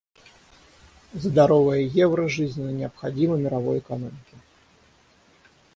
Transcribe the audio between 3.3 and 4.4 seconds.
мировой экономике.